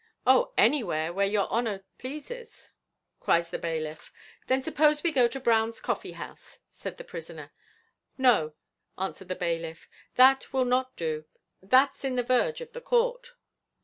"O, 0.25 0.51
anywhere: 0.57 1.13
where 1.13 1.27
your 1.27 1.47
honour 1.49 1.83
pleases," 1.99 2.71
cries 3.19 3.51
the 3.51 3.59
bailiff. 3.59 4.11
"Then 4.47 4.63
suppose 4.63 5.03
we 5.03 5.11
go 5.11 5.27
to 5.27 5.39
Brown's 5.39 5.79
coffee 5.79 6.13
house," 6.13 6.61
said 6.71 6.97
the 6.97 7.03
prisoner. 7.03 7.51
"No," 8.17 8.55
answered 8.97 9.27
the 9.27 9.35
bailiff, 9.35 9.87
"that 10.15 10.51
will 10.51 10.65
not 10.65 10.95
do; 10.95 11.25
that's 11.61 12.03
in 12.03 12.15
the 12.15 12.23
verge 12.23 12.61
of 12.61 12.73
the 12.73 12.81
court." 12.81 13.35